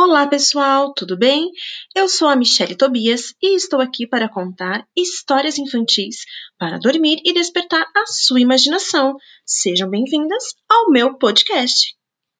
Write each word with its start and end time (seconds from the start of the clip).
Olá, 0.00 0.28
pessoal, 0.28 0.94
tudo 0.94 1.18
bem? 1.18 1.50
Eu 1.92 2.08
sou 2.08 2.28
a 2.28 2.36
Michelle 2.36 2.76
Tobias 2.76 3.34
e 3.42 3.56
estou 3.56 3.80
aqui 3.80 4.06
para 4.06 4.28
contar 4.28 4.86
histórias 4.96 5.58
infantis 5.58 6.18
para 6.56 6.78
dormir 6.78 7.20
e 7.24 7.32
despertar 7.32 7.84
a 7.96 8.06
sua 8.06 8.40
imaginação. 8.40 9.16
Sejam 9.44 9.90
bem-vindas 9.90 10.54
ao 10.70 10.88
meu 10.92 11.18
podcast. 11.18 11.96